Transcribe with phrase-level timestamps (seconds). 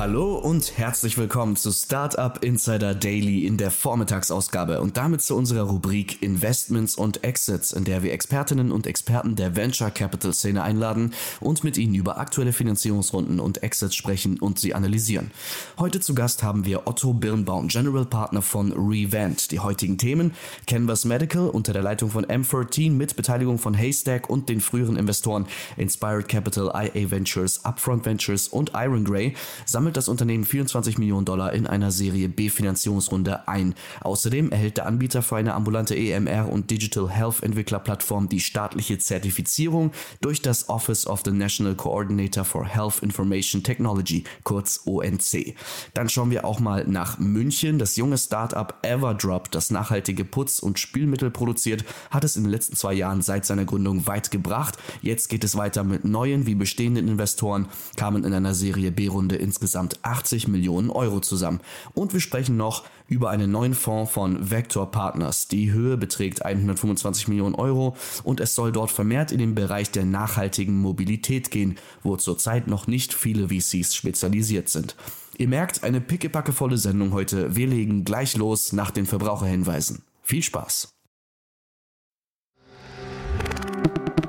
[0.00, 5.64] Hallo und herzlich willkommen zu Startup Insider Daily in der Vormittagsausgabe und damit zu unserer
[5.64, 11.12] Rubrik Investments und Exits, in der wir Expertinnen und Experten der Venture Capital Szene einladen
[11.40, 15.32] und mit ihnen über aktuelle Finanzierungsrunden und Exits sprechen und sie analysieren.
[15.78, 19.50] Heute zu Gast haben wir Otto Birnbaum, General Partner von Revent.
[19.50, 20.32] Die heutigen Themen
[20.66, 25.44] Canvas Medical unter der Leitung von M13 mit Beteiligung von Haystack und den früheren Investoren
[25.76, 29.34] Inspired Capital, IA Ventures, Upfront Ventures und Iron Grey
[29.66, 33.74] sammelt sammelt das Unternehmen 24 Millionen Dollar in einer Serie B-Finanzierungsrunde ein.
[34.02, 39.90] Außerdem erhält der Anbieter für eine ambulante EMR und Digital Health Entwicklerplattform die staatliche Zertifizierung
[40.20, 45.56] durch das Office of the National Coordinator for Health Information Technology, kurz ONC.
[45.94, 47.80] Dann schauen wir auch mal nach München.
[47.80, 52.76] Das junge Startup Everdrop, das nachhaltige Putz- und Spülmittel produziert, hat es in den letzten
[52.76, 54.78] zwei Jahren seit seiner Gründung weit gebracht.
[55.02, 59.79] Jetzt geht es weiter mit neuen wie bestehenden Investoren, kamen in einer Serie B-Runde insgesamt
[59.80, 61.60] insgesamt 80 Millionen Euro zusammen.
[61.94, 65.48] Und wir sprechen noch über einen neuen Fonds von Vector Partners.
[65.48, 70.04] Die Höhe beträgt 125 Millionen Euro und es soll dort vermehrt in den Bereich der
[70.04, 74.96] nachhaltigen Mobilität gehen, wo zurzeit noch nicht viele VCs spezialisiert sind.
[75.38, 77.56] Ihr merkt, eine pickepackevolle Sendung heute.
[77.56, 80.02] Wir legen gleich los nach den Verbraucherhinweisen.
[80.22, 80.94] Viel Spaß!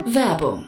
[0.06, 0.68] Werbung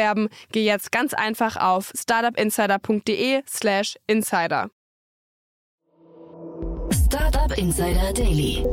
[0.51, 4.71] geh jetzt ganz einfach auf startupinsider.de/slash insider.
[6.91, 8.65] Startup Insider Daily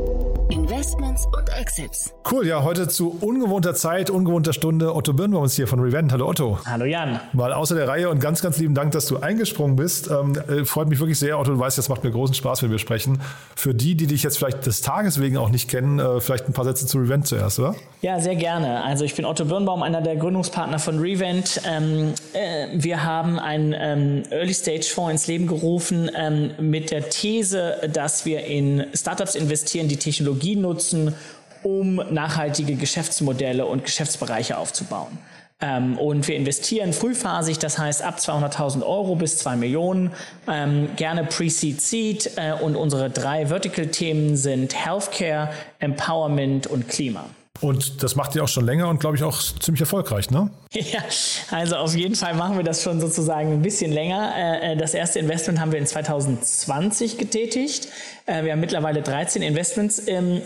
[0.89, 2.13] Investments und Exits.
[2.31, 4.95] Cool, ja, heute zu ungewohnter Zeit, ungewohnter Stunde.
[4.95, 6.11] Otto Birnbaum ist hier von Revent.
[6.11, 6.59] Hallo Otto.
[6.65, 7.19] Hallo Jan.
[7.33, 10.09] Mal außer der Reihe und ganz, ganz lieben Dank, dass du eingesprungen bist.
[10.09, 11.53] Ähm, äh, freut mich wirklich sehr, Otto.
[11.53, 13.21] Du weißt, das macht mir großen Spaß, wenn wir sprechen.
[13.55, 16.53] Für die, die dich jetzt vielleicht des Tages wegen auch nicht kennen, äh, vielleicht ein
[16.53, 17.75] paar Sätze zu Revent zuerst, oder?
[18.01, 18.83] Ja, sehr gerne.
[18.83, 21.61] Also ich bin Otto Birnbaum, einer der Gründungspartner von Revent.
[21.67, 28.25] Ähm, äh, wir haben einen ähm, Early-Stage-Fonds ins Leben gerufen ähm, mit der These, dass
[28.25, 31.15] wir in Startups investieren, die Technologie Technologie nutzen,
[31.63, 35.17] um nachhaltige Geschäftsmodelle und Geschäftsbereiche aufzubauen.
[35.61, 40.11] Ähm, und wir investieren frühphasig, das heißt ab 200.000 Euro bis 2 Millionen,
[40.49, 47.25] ähm, gerne Pre-Seed Seed äh, und unsere drei Vertical-Themen sind Healthcare, Empowerment und Klima.
[47.61, 50.49] Und das macht ihr auch schon länger und glaube ich auch ziemlich erfolgreich, ne?
[50.71, 51.03] Ja,
[51.51, 54.33] also auf jeden Fall machen wir das schon sozusagen ein bisschen länger.
[54.35, 57.89] Äh, äh, das erste Investment haben wir in 2020 getätigt.
[58.25, 60.41] Äh, wir haben mittlerweile 13 Investments ähm,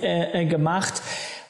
[0.49, 1.01] gemacht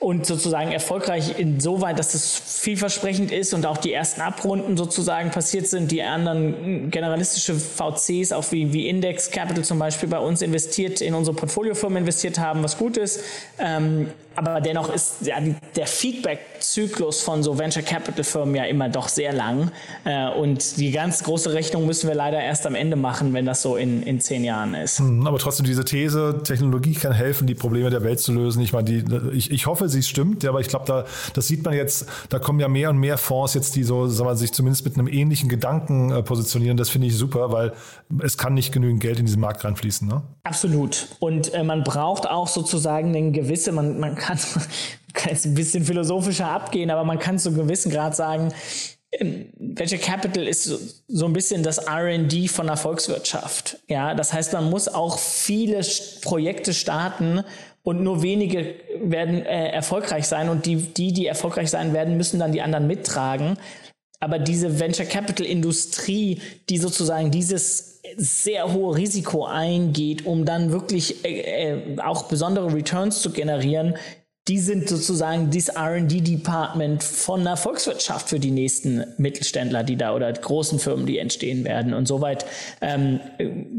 [0.03, 5.67] und sozusagen erfolgreich insoweit, dass es vielversprechend ist und auch die ersten Abrunden sozusagen passiert
[5.67, 10.99] sind, die anderen generalistische VCs, auch wie, wie Index Capital zum Beispiel bei uns investiert,
[10.99, 13.21] in unsere Portfoliofirmen investiert haben, was gut ist.
[13.59, 15.35] Ähm, aber dennoch ist ja,
[15.75, 19.71] der Feedback-Zyklus von so Venture Capital-Firmen ja immer doch sehr lang.
[20.05, 23.61] Äh, und die ganz große Rechnung müssen wir leider erst am Ende machen, wenn das
[23.61, 24.99] so in, in zehn Jahren ist.
[24.99, 28.61] Hm, aber trotzdem diese These, Technologie kann helfen, die Probleme der Welt zu lösen.
[28.61, 31.73] Ich meine, die, ich, ich hoffe, sie stimmt, aber ich glaube, da, das sieht man
[31.73, 34.85] jetzt, da kommen ja mehr und mehr Fonds jetzt, die so, sagen wir, sich zumindest
[34.85, 36.77] mit einem ähnlichen Gedanken äh, positionieren.
[36.77, 37.73] Das finde ich super, weil
[38.21, 40.07] es kann nicht genügend Geld in diesen Markt reinfließen.
[40.07, 40.21] Ne?
[40.43, 41.07] Absolut.
[41.19, 44.39] Und äh, man braucht auch sozusagen eine gewisse, man, man kann,
[45.13, 48.53] kann jetzt ein bisschen philosophischer abgehen, aber man kann zu einem gewissen Grad sagen,
[49.11, 50.77] ähm, Venture Capital ist so,
[51.07, 53.79] so ein bisschen das R&D von der Volkswirtschaft.
[53.87, 55.81] Ja, das heißt, man muss auch viele
[56.21, 57.43] Projekte starten
[57.83, 62.39] und nur wenige werden äh, erfolgreich sein und die, die, die erfolgreich sein werden, müssen
[62.39, 63.57] dann die anderen mittragen.
[64.23, 66.39] Aber diese Venture Capital Industrie,
[66.69, 73.21] die sozusagen dieses sehr hohe Risiko eingeht, um dann wirklich äh, äh, auch besondere Returns
[73.21, 73.95] zu generieren,
[74.47, 80.31] die sind sozusagen das RD-Department von der Volkswirtschaft für die nächsten Mittelständler, die da oder
[80.31, 81.93] großen Firmen, die entstehen werden.
[81.93, 82.45] Und soweit
[82.79, 83.19] ähm,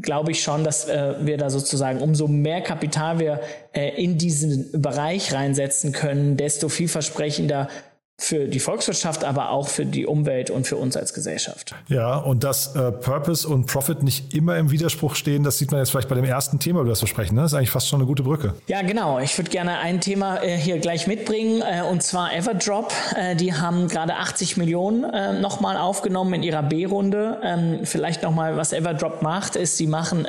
[0.02, 3.40] glaube ich schon, dass äh, wir da sozusagen umso mehr Kapital wir
[3.72, 7.68] äh, in diesen Bereich reinsetzen können, desto vielversprechender
[8.16, 11.74] für die Volkswirtschaft, aber auch für die Umwelt und für uns als Gesellschaft.
[11.88, 15.80] Ja, und dass äh, Purpose und Profit nicht immer im Widerspruch stehen, das sieht man
[15.80, 17.34] jetzt vielleicht bei dem ersten Thema, über das wir sprechen.
[17.34, 17.42] Ne?
[17.42, 18.54] Das ist eigentlich fast schon eine gute Brücke.
[18.68, 19.18] Ja, genau.
[19.18, 22.92] Ich würde gerne ein Thema äh, hier gleich mitbringen, äh, und zwar Everdrop.
[23.16, 27.40] Äh, die haben gerade 80 Millionen äh, nochmal aufgenommen in ihrer B-Runde.
[27.42, 30.26] Ähm, vielleicht nochmal, was Everdrop macht, ist, sie machen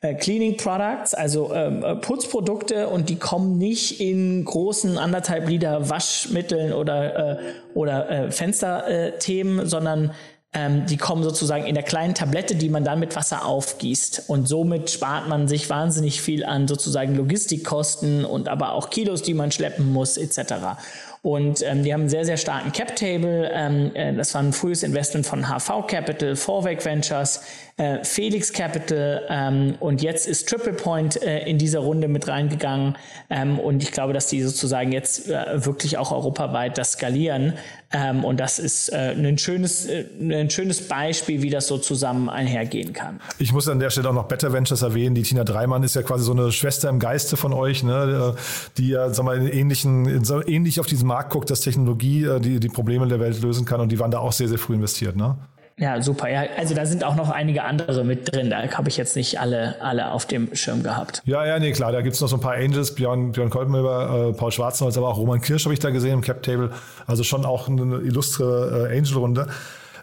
[0.00, 5.90] äh, Cleaning Products, also ähm, äh, Putzprodukte und die kommen nicht in großen anderthalb Liter
[5.90, 7.38] Waschmitteln oder, äh,
[7.74, 10.12] oder äh, Fensterthemen, sondern
[10.52, 14.24] ähm, die kommen sozusagen in der kleinen Tablette, die man dann mit Wasser aufgießt.
[14.28, 19.34] Und somit spart man sich wahnsinnig viel an sozusagen Logistikkosten und aber auch Kilos, die
[19.34, 20.78] man schleppen muss, etc.
[21.22, 23.50] Und ähm, die haben einen sehr, sehr starken Cap-Table.
[23.52, 27.42] Ähm, äh, das war ein frühes Investment von HV Capital, Vorweg Ventures,
[27.76, 32.96] äh, Felix Capital ähm, und jetzt ist Triple Point äh, in dieser Runde mit reingegangen.
[33.28, 37.54] Ähm, und ich glaube, dass die sozusagen jetzt äh, wirklich auch europaweit das skalieren.
[37.92, 42.30] Ähm, und das ist äh, ein, schönes, äh, ein schönes Beispiel, wie das so zusammen
[42.30, 43.20] einhergehen kann.
[43.38, 45.14] Ich muss an der Stelle auch noch Better Ventures erwähnen.
[45.14, 48.36] Die Tina Dreimann ist ja quasi so eine Schwester im Geiste von euch, ne?
[48.78, 52.68] die ja sag mal, ähnlichen, ähnlich auf diesem Markt guckt, dass Technologie äh, die, die
[52.68, 55.16] Probleme der Welt lösen kann und die waren da auch sehr, sehr früh investiert.
[55.16, 55.36] Ne?
[55.80, 56.28] Ja, super.
[56.28, 58.50] Ja, also da sind auch noch einige andere mit drin.
[58.50, 61.22] Da habe ich jetzt nicht alle, alle auf dem Schirm gehabt.
[61.24, 61.90] Ja, ja, nee, klar.
[61.90, 65.08] Da gibt es noch so ein paar Angels, Björn, Björn Kolbenmüller, äh, Paul Schwarzenholz, aber
[65.08, 66.70] auch Roman Kirsch habe ich da gesehen im Cap Table.
[67.06, 69.48] Also schon auch eine illustre äh, Angel-Runde.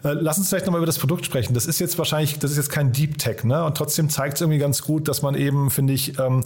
[0.02, 1.54] Äh, lass uns vielleicht nochmal über das Produkt sprechen.
[1.54, 3.64] Das ist jetzt wahrscheinlich, das ist jetzt kein Deep Tech, ne?
[3.64, 6.42] Und trotzdem zeigt es irgendwie ganz gut, dass man eben, finde ich, ähm,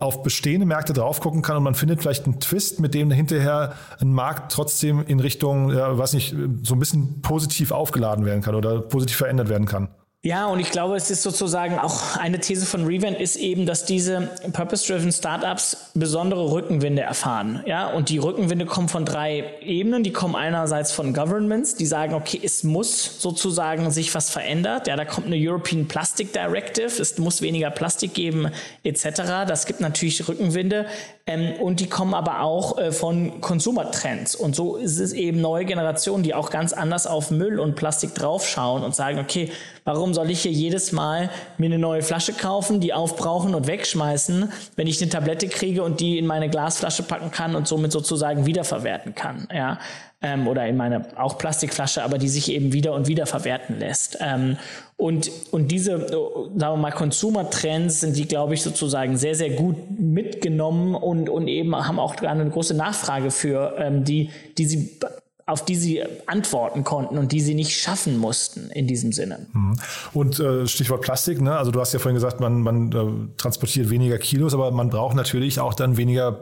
[0.00, 3.74] auf bestehende Märkte drauf gucken kann und man findet vielleicht einen Twist, mit dem hinterher
[4.00, 8.54] ein Markt trotzdem in Richtung, ja, weiß nicht, so ein bisschen positiv aufgeladen werden kann
[8.54, 9.88] oder positiv verändert werden kann.
[10.24, 13.84] Ja, und ich glaube, es ist sozusagen auch eine These von Revent ist eben, dass
[13.84, 17.64] diese purpose-driven Startups besondere Rückenwinde erfahren.
[17.66, 20.04] Ja, und die Rückenwinde kommen von drei Ebenen.
[20.04, 24.86] Die kommen einerseits von Governments, die sagen, okay, es muss sozusagen sich was verändert.
[24.86, 28.46] Ja, da kommt eine European Plastic Directive, es muss weniger Plastik geben,
[28.84, 29.04] etc.
[29.48, 30.86] Das gibt natürlich Rückenwinde.
[31.26, 34.34] Ähm, und die kommen aber auch äh, von Consumer-Trends.
[34.34, 38.14] Und so ist es eben neue Generationen, die auch ganz anders auf Müll und Plastik
[38.14, 39.50] draufschauen und sagen, okay,
[39.84, 41.28] Warum soll ich hier jedes Mal
[41.58, 45.98] mir eine neue Flasche kaufen, die aufbrauchen und wegschmeißen, wenn ich eine Tablette kriege und
[45.98, 49.78] die in meine Glasflasche packen kann und somit sozusagen wiederverwerten kann, ja?
[50.22, 54.18] Ähm, oder in meine auch Plastikflasche, aber die sich eben wieder und wieder verwerten lässt.
[54.20, 54.56] Ähm,
[54.96, 59.76] und, und diese, sagen wir mal, Consumer-Trends sind die, glaube ich, sozusagen sehr, sehr gut
[59.98, 65.00] mitgenommen und, und eben haben auch eine große Nachfrage für, ähm, die, die sie
[65.46, 69.46] auf die sie antworten konnten und die sie nicht schaffen mussten in diesem Sinne.
[69.52, 69.76] Mhm.
[70.12, 71.56] Und äh, Stichwort Plastik, ne?
[71.56, 75.16] also du hast ja vorhin gesagt, man, man äh, transportiert weniger Kilos, aber man braucht
[75.16, 76.40] natürlich auch dann weniger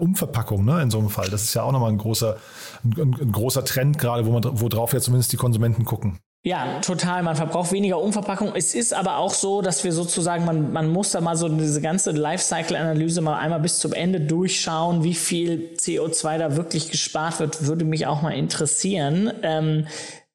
[0.00, 0.82] Umverpackung ne?
[0.82, 1.28] in so einem Fall.
[1.28, 2.36] Das ist ja auch nochmal ein großer,
[2.84, 6.18] ein, ein großer Trend gerade, wo man, worauf ja zumindest die Konsumenten gucken.
[6.46, 7.24] Ja, total.
[7.24, 8.52] Man verbraucht weniger Umverpackung.
[8.54, 11.80] Es ist aber auch so, dass wir sozusagen, man, man muss da mal so diese
[11.80, 17.66] ganze Lifecycle-Analyse mal einmal bis zum Ende durchschauen, wie viel CO2 da wirklich gespart wird,
[17.66, 19.32] würde mich auch mal interessieren.
[19.42, 19.88] Ähm,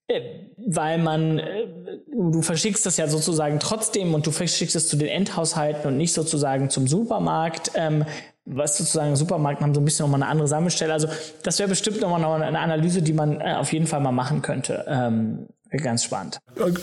[0.10, 0.20] äh,
[0.58, 1.68] weil man, äh,
[2.12, 6.12] du verschickst das ja sozusagen trotzdem und du verschickst es zu den Endhaushalten und nicht
[6.12, 7.72] sozusagen zum Supermarkt.
[7.76, 8.04] Ähm,
[8.44, 10.92] was sozusagen Supermarkt haben so ein bisschen nochmal eine andere Sammelstelle.
[10.92, 11.08] Also
[11.44, 14.84] das wäre bestimmt nochmal eine Analyse, die man äh, auf jeden Fall mal machen könnte.
[14.90, 16.40] Ähm, Ganz spannend.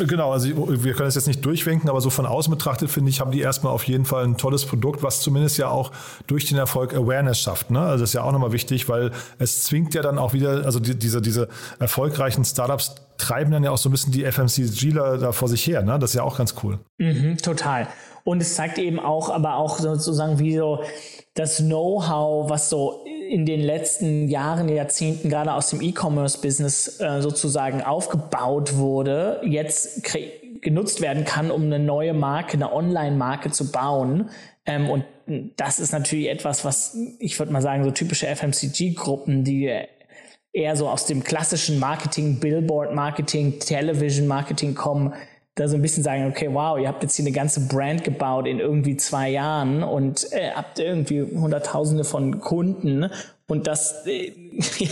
[0.06, 0.48] Genau, also
[0.82, 3.40] wir können es jetzt nicht durchwinken, aber so von außen betrachtet, finde ich, haben die
[3.40, 5.92] erstmal auf jeden Fall ein tolles Produkt, was zumindest ja auch
[6.26, 7.70] durch den Erfolg Awareness schafft.
[7.70, 7.80] Ne?
[7.80, 10.80] Also das ist ja auch nochmal wichtig, weil es zwingt ja dann auch wieder, also
[10.80, 15.32] die, diese, diese erfolgreichen Startups treiben dann ja auch so ein bisschen die FMCGler da
[15.32, 15.82] vor sich her.
[15.82, 15.98] Ne?
[15.98, 16.78] Das ist ja auch ganz cool.
[16.96, 17.88] Mhm, total.
[18.28, 20.82] Und es zeigt eben auch, aber auch sozusagen, wie so
[21.32, 27.80] das Know-how, was so in den letzten Jahren, Jahrzehnten gerade aus dem E-Commerce-Business äh, sozusagen
[27.80, 30.06] aufgebaut wurde, jetzt
[30.60, 34.28] genutzt werden kann, um eine neue Marke, eine Online-Marke zu bauen.
[34.66, 35.04] Ähm, und
[35.56, 39.72] das ist natürlich etwas, was ich würde mal sagen, so typische FMCG-Gruppen, die
[40.52, 45.14] eher so aus dem klassischen Marketing, Billboard-Marketing, Television-Marketing kommen,
[45.58, 48.46] da so ein bisschen sagen, okay, wow, ihr habt jetzt hier eine ganze Brand gebaut
[48.46, 53.10] in irgendwie zwei Jahren und äh, habt irgendwie Hunderttausende von Kunden
[53.48, 54.32] und das, äh,
[54.78, 54.90] ja,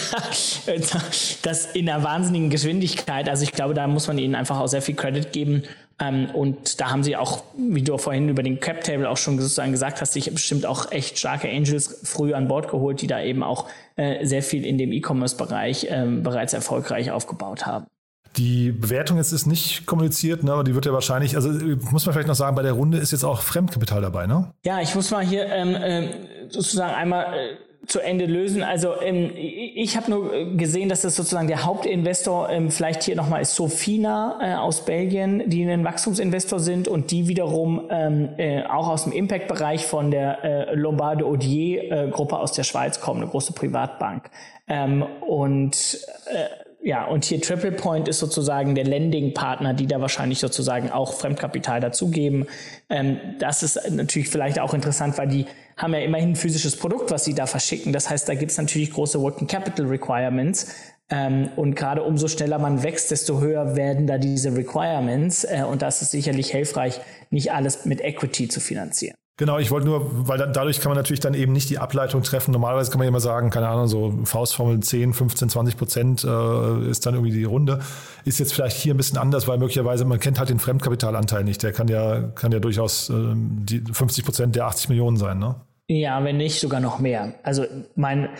[1.42, 3.28] das in einer wahnsinnigen Geschwindigkeit.
[3.28, 5.62] Also ich glaube, da muss man ihnen einfach auch sehr viel Credit geben.
[6.00, 9.38] Ähm, und da haben sie auch, wie du vorhin über den Cap Table auch schon
[9.38, 13.22] sozusagen gesagt hast, sich bestimmt auch echt starke Angels früh an Bord geholt, die da
[13.22, 17.86] eben auch äh, sehr viel in dem E-Commerce-Bereich ähm, bereits erfolgreich aufgebaut haben.
[18.36, 21.50] Die Bewertung jetzt ist nicht kommuniziert, ne, aber die wird ja wahrscheinlich, also
[21.90, 24.52] muss man vielleicht noch sagen, bei der Runde ist jetzt auch Fremdkapital dabei, ne?
[24.64, 26.08] Ja, ich muss mal hier ähm, äh,
[26.50, 28.62] sozusagen einmal äh, zu Ende lösen.
[28.62, 33.42] Also ähm, ich habe nur gesehen, dass das sozusagen der Hauptinvestor ähm, vielleicht hier nochmal
[33.42, 38.88] ist Sofina äh, aus Belgien, die ein Wachstumsinvestor sind und die wiederum ähm, äh, auch
[38.88, 43.52] aus dem Impact-Bereich von der äh, Lombarde Odier äh, aus der Schweiz kommen, eine große
[43.52, 44.30] Privatbank.
[44.68, 50.38] Ähm, und äh, ja, und hier Triple Point ist sozusagen der Lending-Partner, die da wahrscheinlich
[50.38, 52.46] sozusagen auch Fremdkapital dazugeben.
[52.88, 57.10] Ähm, das ist natürlich vielleicht auch interessant, weil die haben ja immerhin ein physisches Produkt,
[57.10, 57.92] was sie da verschicken.
[57.92, 60.76] Das heißt, da gibt es natürlich große Working Capital Requirements.
[61.10, 65.42] Ähm, und gerade umso schneller man wächst, desto höher werden da diese Requirements.
[65.42, 67.00] Äh, und das ist sicherlich hilfreich,
[67.30, 69.16] nicht alles mit Equity zu finanzieren.
[69.38, 72.52] Genau, ich wollte nur, weil dadurch kann man natürlich dann eben nicht die Ableitung treffen.
[72.52, 76.88] Normalerweise kann man ja immer sagen, keine Ahnung, so Faustformel 10, 15, 20 Prozent äh,
[76.88, 77.80] ist dann irgendwie die Runde.
[78.24, 81.62] Ist jetzt vielleicht hier ein bisschen anders, weil möglicherweise man kennt halt den Fremdkapitalanteil nicht.
[81.62, 85.56] Der kann ja, kann ja durchaus äh, die 50 Prozent der 80 Millionen sein, ne?
[85.88, 87.34] Ja, wenn nicht sogar noch mehr.
[87.42, 88.30] Also mein,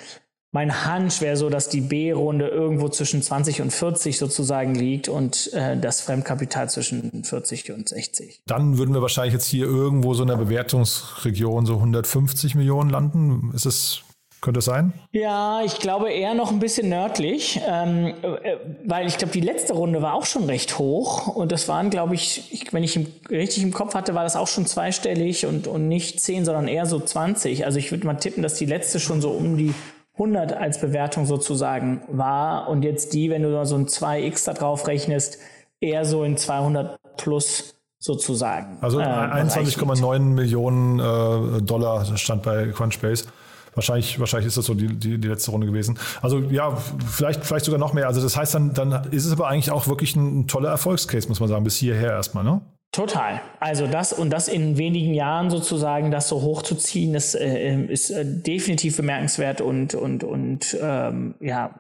[0.57, 5.53] mein Hunch wäre so, dass die B-Runde irgendwo zwischen 20 und 40 sozusagen liegt und
[5.53, 8.41] äh, das Fremdkapital zwischen 40 und 60.
[8.47, 13.53] Dann würden wir wahrscheinlich jetzt hier irgendwo so in der Bewertungsregion so 150 Millionen landen.
[13.55, 14.03] Ist es
[14.41, 14.95] könnte es sein?
[15.13, 19.75] Ja, ich glaube eher noch ein bisschen nördlich, ähm, äh, weil ich glaube, die letzte
[19.75, 23.07] Runde war auch schon recht hoch und das waren, glaube ich, ich, wenn ich im,
[23.29, 26.87] richtig im Kopf hatte, war das auch schon zweistellig und, und nicht 10, sondern eher
[26.87, 27.67] so 20.
[27.67, 29.75] Also ich würde mal tippen, dass die letzte schon so um die
[30.17, 34.87] 100 als Bewertung sozusagen war und jetzt die, wenn du so ein 2x da drauf
[34.87, 35.39] rechnest,
[35.81, 38.79] eher so in 200 plus sozusagen.
[38.81, 43.27] Also äh, 21,9 Millionen äh, Dollar stand bei Crunchbase.
[43.75, 45.99] Wahrscheinlich, wahrscheinlich ist das so die, die, die, letzte Runde gewesen.
[46.23, 46.75] Also ja,
[47.07, 48.07] vielleicht, vielleicht sogar noch mehr.
[48.07, 51.29] Also das heißt, dann, dann ist es aber eigentlich auch wirklich ein, ein toller Erfolgscase,
[51.29, 52.63] muss man sagen, bis hierher erstmal, ne?
[52.97, 53.43] Total.
[53.61, 58.25] Also das und das in wenigen Jahren sozusagen, das so hochzuziehen, das äh, ist äh,
[58.25, 61.75] definitiv bemerkenswert und und und ähm, ja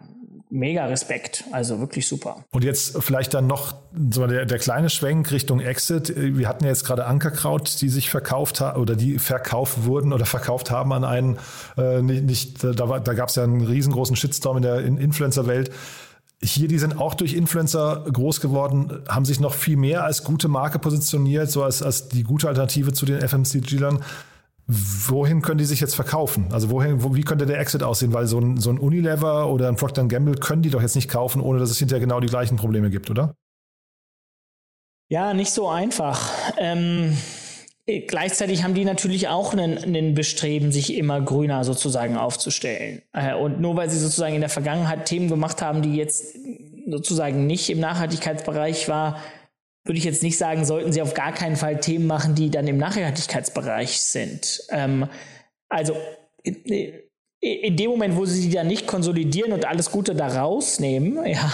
[0.50, 1.44] mega Respekt.
[1.52, 2.44] Also wirklich super.
[2.50, 3.75] Und jetzt vielleicht dann noch
[4.11, 6.12] so der, der kleine Schwenk Richtung Exit.
[6.16, 10.26] Wir hatten ja jetzt gerade Ankerkraut, die sich verkauft haben oder die verkauft wurden oder
[10.26, 11.38] verkauft haben an einen,
[11.76, 15.70] äh, nicht, nicht, da, da gab es ja einen riesengroßen Shitstorm in der Influencer-Welt.
[16.43, 20.49] Hier, die sind auch durch Influencer groß geworden, haben sich noch viel mehr als gute
[20.49, 24.02] Marke positioniert, so als, als die gute Alternative zu den FMCG-Lern.
[24.66, 26.49] Wohin können die sich jetzt verkaufen?
[26.52, 28.12] Also wohin, wo, wie könnte der Exit aussehen?
[28.12, 31.09] Weil so ein, so ein Unilever oder ein Procter Gamble können die doch jetzt nicht
[31.09, 33.35] kaufen, ohne dass es hinterher genau die gleichen Probleme gibt, oder?
[35.09, 36.33] Ja, nicht so einfach.
[36.59, 37.16] Ähm,
[37.87, 43.02] Gleichzeitig haben die natürlich auch einen, einen Bestreben, sich immer grüner sozusagen aufzustellen.
[43.12, 46.37] Äh, und nur weil sie sozusagen in der Vergangenheit Themen gemacht haben, die jetzt
[46.88, 49.23] sozusagen nicht im Nachhaltigkeitsbereich war,
[49.85, 52.66] würde ich jetzt nicht sagen, sollten sie auf gar keinen Fall Themen machen, die dann
[52.66, 54.64] im Nachhaltigkeitsbereich sind.
[54.71, 55.09] Ähm,
[55.69, 55.97] also
[57.40, 61.52] in dem Moment, wo sie die dann nicht konsolidieren und alles Gute da rausnehmen, ja,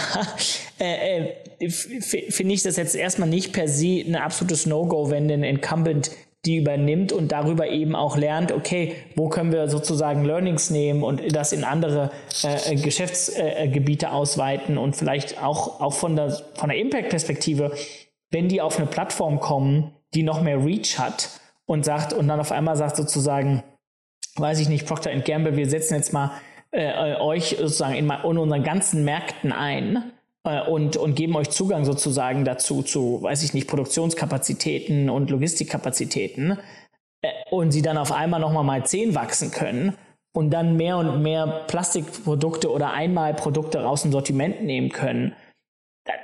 [0.79, 5.43] äh, äh, finde ich das jetzt erstmal nicht per se ein absolutes No-Go, wenn ein
[5.43, 6.11] Incumbent
[6.45, 11.21] die übernimmt und darüber eben auch lernt, okay, wo können wir sozusagen Learnings nehmen und
[11.33, 12.11] das in andere
[12.43, 17.71] äh, Geschäftsgebiete äh, ausweiten und vielleicht auch, auch von der, von der Impact-Perspektive,
[18.29, 21.29] wenn die auf eine Plattform kommen, die noch mehr Reach hat
[21.65, 23.63] und sagt und dann auf einmal sagt sozusagen,
[24.35, 26.31] weiß ich nicht, Procter Gamble, wir setzen jetzt mal
[26.71, 31.85] äh, euch sozusagen in, in unseren ganzen Märkten ein äh, und, und geben euch Zugang
[31.85, 36.57] sozusagen dazu zu, weiß ich nicht, Produktionskapazitäten und Logistikkapazitäten
[37.21, 39.95] äh, und sie dann auf einmal nochmal mal zehn wachsen können
[40.33, 45.33] und dann mehr und mehr Plastikprodukte oder Einmalprodukte aus dem Sortiment nehmen können,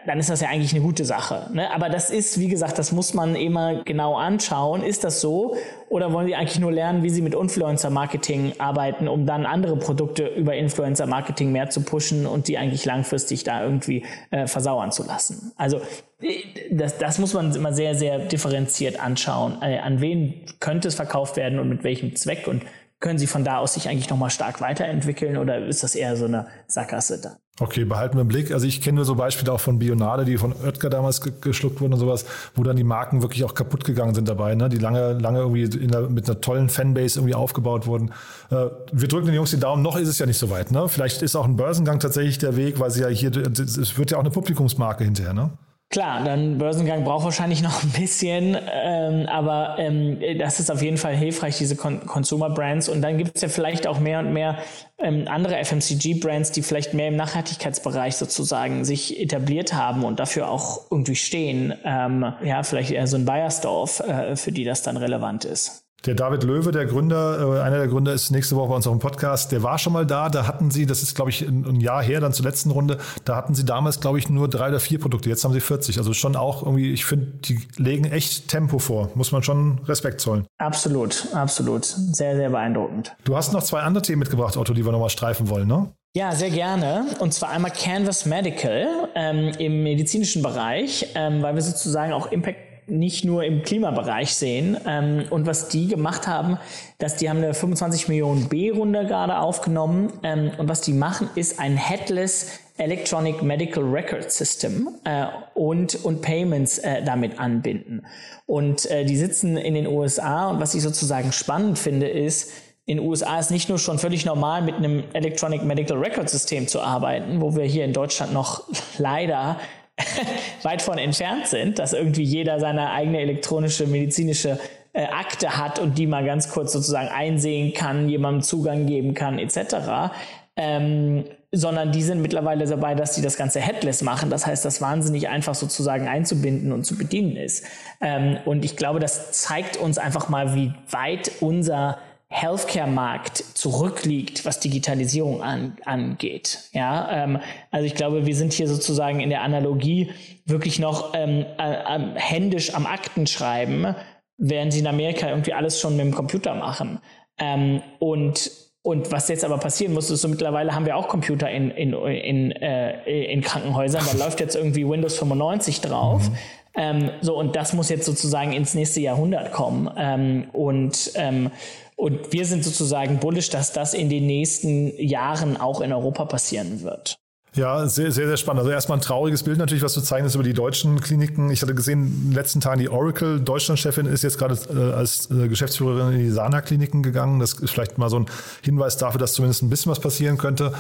[0.05, 1.48] dann ist das ja eigentlich eine gute Sache.
[1.53, 1.71] Ne?
[1.71, 4.83] Aber das ist, wie gesagt, das muss man immer genau anschauen.
[4.83, 5.55] Ist das so?
[5.88, 10.27] Oder wollen Sie eigentlich nur lernen, wie Sie mit Influencer-Marketing arbeiten, um dann andere Produkte
[10.27, 15.53] über Influencer-Marketing mehr zu pushen und die eigentlich langfristig da irgendwie äh, versauern zu lassen?
[15.55, 15.79] Also
[16.21, 19.59] äh, das, das muss man immer sehr, sehr differenziert anschauen.
[19.62, 22.48] Äh, an wen könnte es verkauft werden und mit welchem Zweck?
[22.48, 22.63] Und
[23.00, 26.25] können Sie von da aus sich eigentlich nochmal stark weiterentwickeln oder ist das eher so
[26.25, 27.38] eine Sackgasse da?
[27.62, 28.51] Okay, behalten wir im Blick.
[28.51, 31.82] Also ich kenne nur so Beispiele auch von Bionade, die von Oetker damals ge geschluckt
[31.82, 32.25] wurden und sowas,
[32.56, 34.70] wo dann die Marken wirklich auch kaputt gegangen sind dabei, ne?
[34.70, 38.12] die lange, lange irgendwie der, mit einer tollen Fanbase irgendwie aufgebaut wurden.
[38.50, 40.72] Äh, wir drücken den Jungs die Daumen, noch ist es ja nicht so weit.
[40.72, 40.88] Ne?
[40.88, 44.18] Vielleicht ist auch ein Börsengang tatsächlich der Weg, weil sie ja hier, es wird ja
[44.18, 45.51] auch eine Publikumsmarke hinterher, ne?
[45.91, 50.98] Klar, dann Börsengang braucht wahrscheinlich noch ein bisschen, ähm, aber ähm, das ist auf jeden
[50.98, 52.89] Fall hilfreich, diese Con Consumer Brands.
[52.89, 54.60] Und dann gibt es ja vielleicht auch mehr und mehr
[55.00, 60.91] ähm, andere FMCG-Brands, die vielleicht mehr im Nachhaltigkeitsbereich sozusagen sich etabliert haben und dafür auch
[60.91, 61.74] irgendwie stehen.
[61.84, 65.88] Ähm, ja, vielleicht eher so ein Bayersdorf, äh, für die das dann relevant ist.
[66.06, 68.94] Der David Löwe, der Gründer, äh, einer der Gründer ist nächste Woche bei uns auf
[68.94, 69.51] dem Podcast.
[69.51, 70.29] Der war schon mal da.
[70.29, 73.36] Da hatten sie, das ist glaube ich ein Jahr her, dann zur letzten Runde, da
[73.36, 75.29] hatten sie damals glaube ich nur drei oder vier Produkte.
[75.29, 75.98] Jetzt haben sie 40.
[75.98, 79.10] Also schon auch irgendwie, ich finde, die legen echt Tempo vor.
[79.15, 80.46] Muss man schon Respekt zollen.
[80.58, 81.84] Absolut, absolut.
[81.86, 83.15] Sehr, sehr beeindruckend.
[83.25, 85.91] Du hast noch zwei andere Themen mitgebracht, Otto, die wir nochmal streifen wollen, ne?
[86.15, 87.06] Ja, sehr gerne.
[87.20, 92.69] Und zwar einmal Canvas Medical ähm, im medizinischen Bereich, ähm, weil wir sozusagen auch Impact
[92.89, 94.77] nicht nur im Klimabereich sehen.
[94.86, 96.58] Ähm, und was die gemacht haben,
[96.98, 100.13] dass die haben eine 25 Millionen B-Runde gerade aufgenommen.
[100.24, 106.22] Ähm, und was die machen, ist ein Headless Electronic Medical Record System äh, und, und
[106.22, 108.05] Payments äh, damit anbinden.
[108.46, 112.51] Und äh, die sitzen in den USA und was ich sozusagen spannend finde, ist,
[112.86, 116.67] in den USA ist nicht nur schon völlig normal, mit einem Electronic Medical Record System
[116.67, 118.63] zu arbeiten, wo wir hier in Deutschland noch
[118.98, 119.60] leider
[120.63, 124.60] weit von entfernt sind, dass irgendwie jeder seine eigene elektronische medizinische
[124.94, 129.39] äh, Akte hat und die mal ganz kurz sozusagen einsehen kann, jemandem Zugang geben kann,
[129.39, 130.12] etc.
[130.56, 134.29] Ähm, sondern die sind mittlerweile dabei, dass sie das Ganze headless machen.
[134.29, 137.65] Das heißt, das wahnsinnig einfach sozusagen einzubinden und zu bedienen ist.
[138.01, 141.98] Ähm, und ich glaube, das zeigt uns einfach mal, wie weit unser
[142.31, 146.69] Healthcare-Markt zurückliegt, was Digitalisierung an, angeht.
[146.74, 147.39] Ja, ähm,
[147.71, 150.12] also ich glaube, wir sind hier sozusagen in der Analogie
[150.45, 153.95] wirklich noch ähm, äh, händisch am Akten schreiben,
[154.38, 157.00] während sie in Amerika irgendwie alles schon mit dem Computer machen.
[157.39, 161.50] Ähm, und und was jetzt aber passieren muss, ist so mittlerweile haben wir auch Computer
[161.50, 164.03] in, in, in, äh, in Krankenhäusern.
[164.09, 166.29] Da läuft jetzt irgendwie Windows 95 drauf.
[166.29, 166.36] Mhm.
[166.75, 169.91] Ähm, so, und das muss jetzt sozusagen ins nächste Jahrhundert kommen.
[169.98, 171.51] Ähm, und ähm,
[172.00, 176.82] und wir sind sozusagen bullisch, dass das in den nächsten Jahren auch in Europa passieren
[176.82, 177.18] wird.
[177.56, 178.60] Ja, sehr, sehr, sehr spannend.
[178.60, 181.50] Also erstmal ein trauriges Bild natürlich, was du zeigen ist über die deutschen Kliniken.
[181.50, 185.29] Ich hatte gesehen, in den letzten Tagen die Oracle Deutschland-Chefin ist jetzt gerade äh, als
[185.29, 187.42] äh, Geschäftsführerin in die Sana-Kliniken gegangen.
[187.42, 188.27] Das ist vielleicht mal so ein
[188.64, 190.72] Hinweis dafür, dass zumindest ein bisschen was passieren könnte.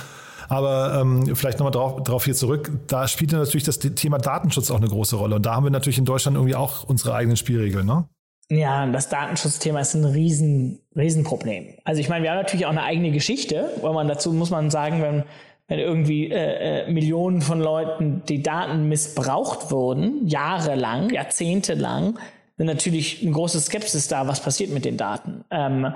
[0.47, 2.71] Aber ähm, vielleicht nochmal drauf, drauf hier zurück.
[2.87, 5.35] Da spielt natürlich das Thema Datenschutz auch eine große Rolle.
[5.35, 8.07] Und da haben wir natürlich in Deutschland irgendwie auch unsere eigenen Spielregeln, ne?
[8.51, 11.75] Ja, das Datenschutzthema ist ein riesen, Riesenproblem.
[11.83, 14.71] Also ich meine, wir haben natürlich auch eine eigene Geschichte, weil man dazu muss man
[14.71, 15.23] sagen, wenn,
[15.67, 22.17] wenn irgendwie äh, äh, Millionen von Leuten die Daten missbraucht wurden, jahrelang, jahrzehntelang,
[22.57, 25.45] sind natürlich eine große Skepsis da, was passiert mit den Daten.
[25.51, 25.93] Ähm,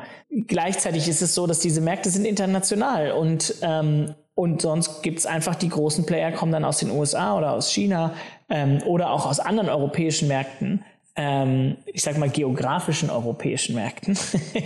[0.48, 5.54] gleichzeitig ist es so, dass diese Märkte sind international und ähm, und sonst gibt's einfach
[5.54, 8.16] die großen Player, kommen dann aus den USA oder aus China
[8.50, 10.84] ähm, oder auch aus anderen europäischen Märkten
[11.16, 14.18] ähm, ich sag mal, geografischen europäischen Märkten.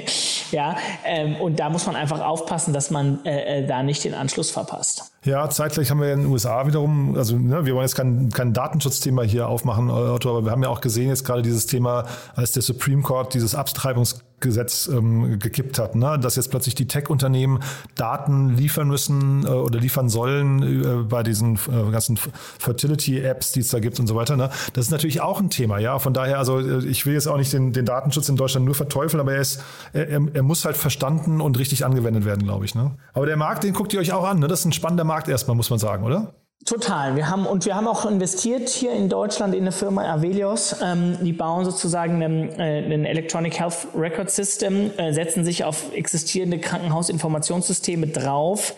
[0.52, 4.14] ja, ähm, und da muss man einfach aufpassen, dass man äh, äh, da nicht den
[4.14, 5.12] Anschluss verpasst.
[5.28, 8.54] Ja, zeitgleich haben wir in den USA wiederum, also ne, wir wollen jetzt kein, kein
[8.54, 12.54] Datenschutzthema hier aufmachen, Otto, aber wir haben ja auch gesehen jetzt gerade dieses Thema, als
[12.54, 16.20] der Supreme Court dieses Abtreibungs Gesetz ähm, gekippt hat, ne?
[16.20, 17.60] dass jetzt plötzlich die Tech-Unternehmen
[17.96, 22.20] Daten liefern müssen äh, oder liefern sollen äh, bei diesen äh, ganzen
[22.60, 24.38] Fertility-Apps, die es da gibt und so weiter.
[24.38, 24.52] Ne?
[24.74, 25.98] Das ist natürlich auch ein Thema, ja.
[25.98, 28.76] Von daher, also äh, ich will jetzt auch nicht den, den Datenschutz in Deutschland nur
[28.76, 29.64] verteufeln, aber er ist,
[29.94, 32.76] er, er muss halt verstanden und richtig angewendet werden, glaube ich.
[32.76, 32.92] Ne?
[33.14, 34.38] Aber der Markt, den guckt ihr euch auch an.
[34.38, 34.48] Ne?
[34.48, 36.34] Das ist ein spannender Markt erstmal, muss man sagen, oder?
[36.66, 37.16] Total.
[37.16, 40.76] Wir haben und wir haben auch investiert hier in Deutschland in eine Firma Avelios.
[40.84, 45.94] Ähm, die bauen sozusagen einen, äh, einen Electronic Health Record System, äh, setzen sich auf
[45.94, 48.76] existierende Krankenhausinformationssysteme drauf,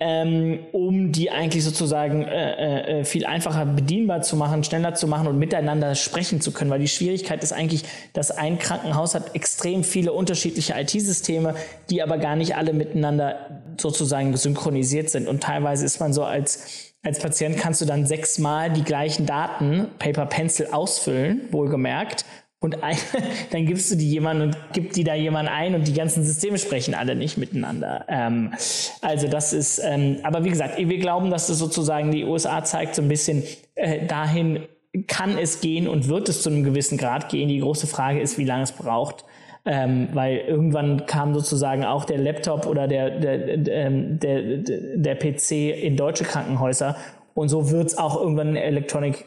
[0.00, 5.28] ähm, um die eigentlich sozusagen äh, äh, viel einfacher bedienbar zu machen, schneller zu machen
[5.28, 6.70] und miteinander sprechen zu können.
[6.70, 7.84] Weil die Schwierigkeit ist eigentlich,
[8.14, 11.54] dass ein Krankenhaus hat extrem viele unterschiedliche IT-Systeme,
[11.90, 15.28] die aber gar nicht alle miteinander sozusagen synchronisiert sind.
[15.28, 19.86] Und teilweise ist man so als als Patient kannst du dann sechsmal die gleichen Daten,
[19.98, 22.26] Paper Pencil, ausfüllen, wohlgemerkt.
[22.60, 22.96] Und ein,
[23.52, 26.58] dann gibst du die jemandem und gib die da jemand ein und die ganzen Systeme
[26.58, 28.04] sprechen alle nicht miteinander.
[28.08, 28.52] Ähm,
[29.00, 32.94] also das ist, ähm, aber wie gesagt, wir glauben, dass das sozusagen die USA zeigt
[32.94, 33.42] so ein bisschen
[33.74, 34.60] äh, dahin,
[35.06, 37.48] kann es gehen und wird es zu einem gewissen Grad gehen.
[37.48, 39.24] Die große Frage ist, wie lange es braucht
[39.64, 45.14] ähm, weil irgendwann kam sozusagen auch der Laptop oder der, der, ähm, der, der, der
[45.14, 46.96] PC in deutsche Krankenhäuser
[47.34, 49.26] und so wird es auch irgendwann ein Electronic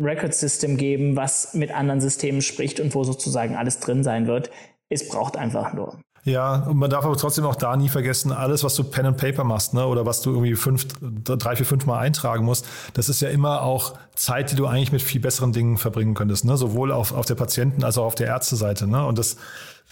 [0.00, 4.50] Record System geben, was mit anderen Systemen spricht und wo sozusagen alles drin sein wird.
[4.88, 5.98] Es braucht einfach nur.
[6.26, 9.18] Ja, und man darf aber trotzdem auch da nie vergessen, alles, was du Pen and
[9.18, 13.10] Paper machst, ne, oder was du irgendwie fünf, drei, vier, fünf Mal eintragen musst, das
[13.10, 16.56] ist ja immer auch Zeit, die du eigentlich mit viel besseren Dingen verbringen könntest, ne,
[16.56, 19.36] sowohl auf, auf der Patienten- als auch auf der Ärzteseite, ne, und das,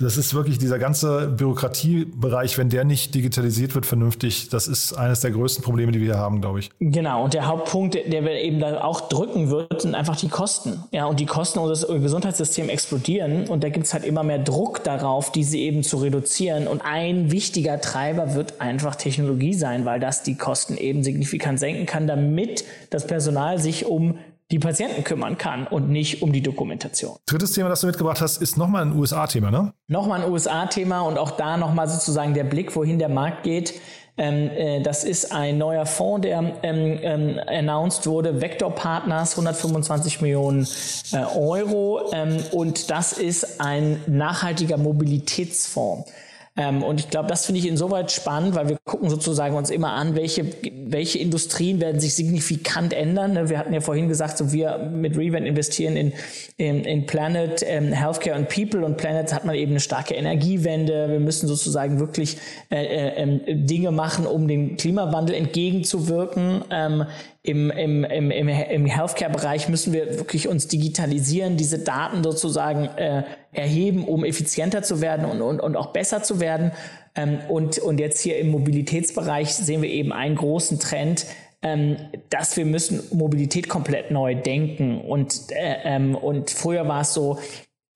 [0.00, 5.20] das ist wirklich dieser ganze Bürokratiebereich, wenn der nicht digitalisiert wird vernünftig, das ist eines
[5.20, 6.70] der größten Probleme, die wir hier haben, glaube ich.
[6.80, 10.82] Genau, und der Hauptpunkt, der wir eben da auch drücken wird, sind einfach die Kosten.
[10.92, 14.82] Ja, und die Kosten unseres Gesundheitssystems explodieren und da gibt es halt immer mehr Druck
[14.82, 16.66] darauf, diese eben zu reduzieren.
[16.66, 21.86] Und ein wichtiger Treiber wird einfach Technologie sein, weil das die Kosten eben signifikant senken
[21.86, 24.18] kann, damit das Personal sich um
[24.52, 27.16] die Patienten kümmern kann und nicht um die Dokumentation.
[27.26, 29.72] Drittes Thema, das du mitgebracht hast, ist nochmal ein USA-Thema, ne?
[29.88, 33.80] Nochmal ein USA-Thema und auch da nochmal sozusagen der Blick, wohin der Markt geht.
[34.18, 40.20] Ähm, äh, das ist ein neuer Fonds, der ähm, ähm, announced wurde, Vector Partners, 125
[40.20, 40.68] Millionen
[41.12, 42.12] äh, Euro.
[42.12, 46.10] Ähm, und das ist ein nachhaltiger Mobilitätsfonds.
[46.54, 49.92] Ähm, und ich glaube, das finde ich insoweit spannend, weil wir gucken sozusagen uns immer
[49.92, 50.44] an, welche,
[50.86, 53.32] welche Industrien werden sich signifikant ändern.
[53.32, 53.48] Ne?
[53.48, 56.12] Wir hatten ja vorhin gesagt, so wir mit Revent investieren in,
[56.58, 61.08] in, in Planet, ähm, Healthcare und People und Planet hat man eben eine starke Energiewende.
[61.08, 62.36] Wir müssen sozusagen wirklich
[62.70, 66.64] äh, äh, ähm, Dinge machen, um dem Klimawandel entgegenzuwirken.
[66.70, 67.06] Ähm,
[67.44, 73.24] im, im, im, im, im Healthcare-Bereich müssen wir wirklich uns digitalisieren, diese Daten sozusagen äh,
[73.50, 76.70] erheben, um effizienter zu werden und, und, und auch besser zu werden.
[77.16, 81.26] Ähm, und, und jetzt hier im Mobilitätsbereich sehen wir eben einen großen Trend,
[81.62, 81.96] ähm,
[82.30, 85.00] dass wir müssen Mobilität komplett neu denken.
[85.00, 87.38] Und, äh, ähm, und früher war es so,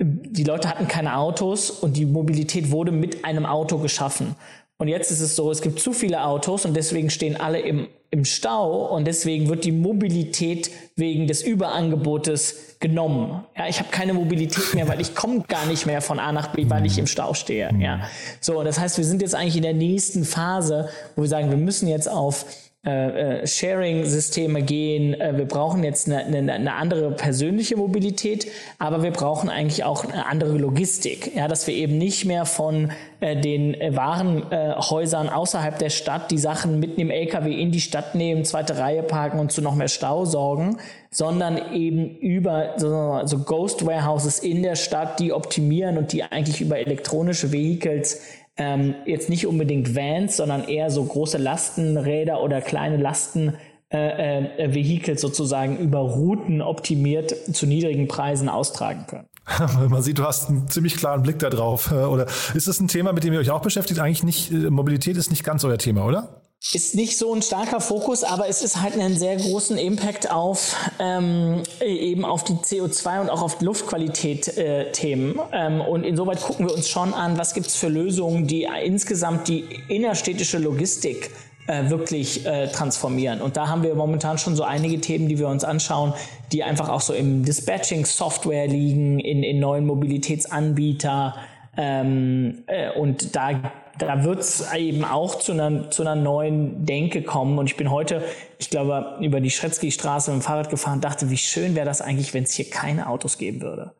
[0.00, 4.34] die Leute hatten keine Autos und die Mobilität wurde mit einem Auto geschaffen.
[4.78, 7.88] Und jetzt ist es so, es gibt zu viele Autos und deswegen stehen alle im,
[8.10, 13.42] im Stau und deswegen wird die Mobilität wegen des Überangebotes genommen.
[13.56, 16.48] Ja, ich habe keine Mobilität mehr, weil ich komme gar nicht mehr von A nach
[16.48, 17.70] B, weil ich im Stau stehe.
[17.78, 18.02] Ja,
[18.42, 21.56] so das heißt, wir sind jetzt eigentlich in der nächsten Phase, wo wir sagen, wir
[21.56, 22.44] müssen jetzt auf
[22.86, 25.20] äh, äh, Sharing-Systeme gehen.
[25.20, 28.46] Äh, wir brauchen jetzt eine, eine, eine, andere persönliche Mobilität,
[28.78, 31.34] aber wir brauchen eigentlich auch eine andere Logistik.
[31.34, 36.38] Ja, dass wir eben nicht mehr von äh, den äh, Warenhäusern außerhalb der Stadt die
[36.38, 39.88] Sachen mitten im LKW in die Stadt nehmen, zweite Reihe parken und zu noch mehr
[39.88, 40.78] Stau sorgen,
[41.10, 46.60] sondern eben über so, so Ghost Warehouses in der Stadt, die optimieren und die eigentlich
[46.60, 48.20] über elektronische Vehicles
[48.56, 53.54] ähm, jetzt nicht unbedingt Vans, sondern eher so große Lastenräder oder kleine Lasten
[53.92, 59.26] äh, äh, Vehikel sozusagen über Routen optimiert zu niedrigen Preisen austragen können.
[59.90, 61.92] Man sieht, du hast einen ziemlich klaren Blick da drauf.
[61.92, 64.00] Äh, oder ist das ein Thema, mit dem ihr euch auch beschäftigt?
[64.00, 66.42] Eigentlich nicht, äh, Mobilität ist nicht ganz euer Thema, oder?
[66.74, 70.76] Ist nicht so ein starker Fokus, aber es ist halt einen sehr großen Impact auf
[70.98, 75.38] ähm, eben auf die CO2 und auch auf Luftqualität äh, Themen.
[75.52, 79.64] Ähm, und insoweit gucken wir uns schon an, was gibt's für Lösungen, die insgesamt die
[79.88, 81.30] innerstädtische Logistik
[81.68, 83.40] äh, wirklich äh, transformieren.
[83.40, 86.14] Und da haben wir momentan schon so einige Themen, die wir uns anschauen,
[86.52, 91.34] die einfach auch so im Dispatching-Software liegen, in, in neuen Mobilitätsanbieter.
[91.76, 93.50] Ähm, äh, und da
[93.98, 97.58] da wird es eben auch zu einer, zu einer neuen Denke kommen.
[97.58, 98.22] Und ich bin heute,
[98.58, 102.00] ich glaube, über die Schretzky-Straße mit dem Fahrrad gefahren und dachte, wie schön wäre das
[102.00, 103.92] eigentlich, wenn es hier keine Autos geben würde.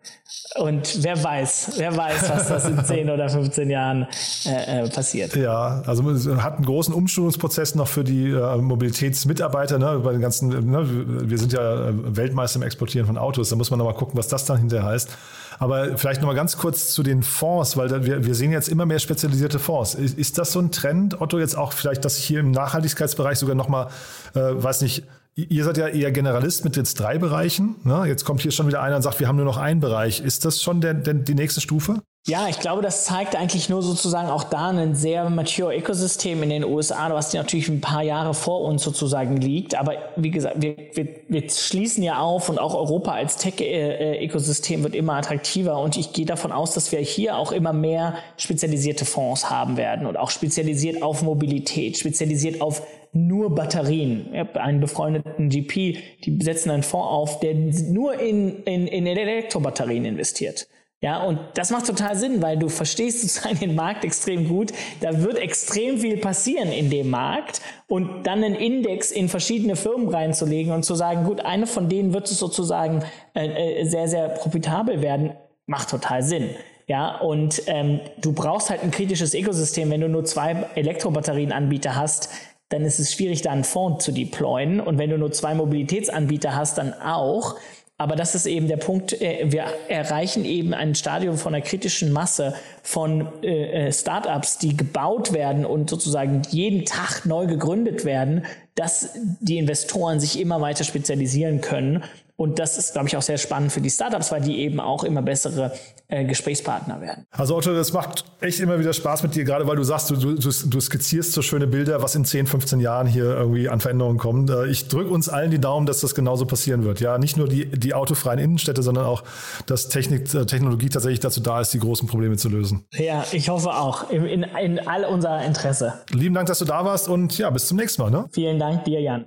[0.57, 4.07] Und wer weiß, wer weiß, was das in 10 oder 15 Jahren
[4.47, 5.35] äh, äh, passiert.
[5.37, 10.21] Ja, also man hat einen großen Umschulungsprozess noch für die äh, Mobilitätsmitarbeiter, ne, bei den
[10.21, 13.95] ganzen, ne, wir sind ja Weltmeister im Exportieren von Autos, da muss man noch mal
[13.95, 15.11] gucken, was das dann hinterher heißt.
[15.59, 18.87] Aber vielleicht noch mal ganz kurz zu den Fonds, weil wir, wir sehen jetzt immer
[18.87, 19.95] mehr spezialisierte Fonds.
[19.95, 23.55] Ist, ist das so ein Trend, Otto, jetzt auch vielleicht, dass hier im Nachhaltigkeitsbereich sogar
[23.55, 23.89] noch mal,
[24.35, 25.05] äh, weiß nicht,
[25.39, 27.77] Ihr seid ja eher Generalist mit jetzt drei Bereichen.
[27.85, 28.05] Ne?
[28.07, 30.21] Jetzt kommt hier schon wieder einer und sagt, wir haben nur noch einen Bereich.
[30.21, 32.01] Ist das schon der, der, die nächste Stufe?
[32.29, 36.51] Ja, ich glaube, das zeigt eigentlich nur sozusagen auch da ein sehr mature Ökosystem in
[36.51, 39.77] den USA, was natürlich ein paar Jahre vor uns sozusagen liegt.
[39.77, 44.97] Aber wie gesagt, wir, wir, wir schließen ja auf und auch Europa als Tech-Ökosystem wird
[44.97, 45.79] immer attraktiver.
[45.79, 50.05] Und ich gehe davon aus, dass wir hier auch immer mehr spezialisierte Fonds haben werden
[50.05, 54.31] und auch spezialisiert auf Mobilität, spezialisiert auf nur Batterien.
[54.33, 59.07] Ich habe einen befreundeten GP, die setzen einen Fonds auf, der nur in, in, in
[59.07, 60.67] Elektrobatterien investiert.
[61.03, 64.73] Ja, und das macht total Sinn, weil du verstehst sozusagen den Markt extrem gut.
[65.01, 70.09] Da wird extrem viel passieren in dem Markt und dann einen Index in verschiedene Firmen
[70.09, 73.05] reinzulegen und zu sagen, gut, eine von denen wird es sozusagen
[73.35, 75.35] äh, äh, sehr, sehr profitabel werden,
[75.67, 76.51] macht total Sinn.
[76.89, 79.91] Ja, und ähm, du brauchst halt ein kritisches Ökosystem.
[79.91, 82.31] Wenn du nur zwei Elektrobatterienanbieter hast,
[82.69, 84.81] dann ist es schwierig, da einen Fonds zu deployen.
[84.81, 87.57] Und wenn du nur zwei Mobilitätsanbieter hast, dann auch.
[87.99, 92.13] Aber das ist eben der Punkt, äh, wir erreichen eben ein Stadium von einer kritischen
[92.13, 98.45] Masse von äh, äh, Startups, die gebaut werden und sozusagen jeden Tag neu gegründet werden,
[98.75, 102.05] dass die Investoren sich immer weiter spezialisieren können
[102.37, 105.05] und das ist, glaube ich, auch sehr spannend für die Startups, weil die eben auch
[105.05, 105.73] immer bessere
[106.09, 107.27] äh, Gesprächspartner werden.
[107.31, 110.17] Also Otto, das macht echt immer wieder Spaß mit dir, gerade weil du sagst, du,
[110.17, 114.19] du, du skizzierst so schöne Bilder, was in 10, 15 Jahren hier irgendwie an Veränderungen
[114.19, 114.51] kommt.
[114.51, 117.01] Äh, ich drücke uns allen die Daumen, dass das genauso passieren wird.
[117.01, 119.23] Ja, nicht nur die, die autofreien Innenstädte, sondern auch,
[119.65, 122.85] dass Technik, äh, Technologie tatsächlich dazu da ist, die großen Probleme zu lösen.
[122.93, 124.11] Ja, ich hoffe auch.
[124.11, 125.95] In, in, in all unser Interesse.
[126.11, 128.11] Lieben Dank, dass du da warst und ja, bis zum nächsten Mal.
[128.11, 128.27] Ne?
[128.31, 129.27] Vielen Dank dir, Jan.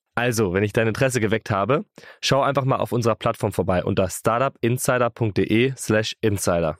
[0.21, 1.83] Also, wenn ich dein Interesse geweckt habe,
[2.21, 6.77] schau einfach mal auf unserer Plattform vorbei unter startupinsider.de/slash insider.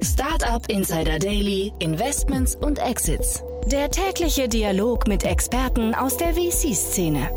[0.00, 3.42] Startup Insider Daily, Investments und Exits.
[3.66, 7.28] Der tägliche Dialog mit Experten aus der VC-Szene.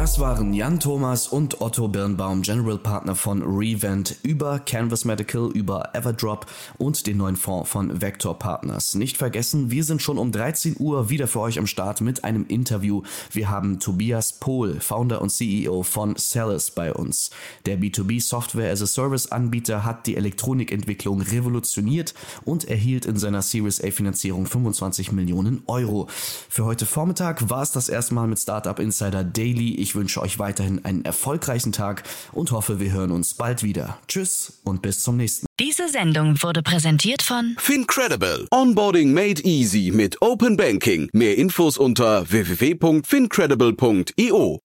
[0.00, 5.94] Das waren Jan Thomas und Otto Birnbaum, General Partner von Revent, über Canvas Medical, über
[5.94, 6.46] Everdrop
[6.78, 8.94] und den neuen Fonds von Vector Partners.
[8.94, 12.46] Nicht vergessen, wir sind schon um 13 Uhr wieder für euch am Start mit einem
[12.46, 13.02] Interview.
[13.30, 17.28] Wir haben Tobias Pohl, Founder und CEO von Celis bei uns.
[17.66, 22.14] Der B2B Software as a Service Anbieter hat die Elektronikentwicklung revolutioniert
[22.46, 26.08] und erhielt in seiner Series A Finanzierung 25 Millionen Euro.
[26.48, 29.74] Für heute Vormittag war es das erste Mal mit Startup Insider Daily.
[29.74, 33.98] Ich wünsche euch weiterhin einen erfolgreichen Tag und hoffe, wir hören uns bald wieder.
[34.08, 35.46] Tschüss und bis zum nächsten.
[35.58, 38.46] Diese Sendung wurde präsentiert von FinCredible.
[38.50, 41.08] Onboarding made easy mit Open Banking.
[41.12, 44.60] Mehr Infos unter www.fincredible.io.